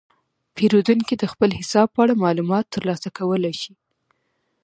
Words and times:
پیرودونکي 0.55 1.15
د 1.17 1.23
خپل 1.31 1.49
حساب 1.59 1.87
په 1.93 1.99
اړه 2.03 2.21
معلومات 2.23 2.65
ترلاسه 2.75 3.09
کولی 3.17 3.53
شي. 3.61 3.73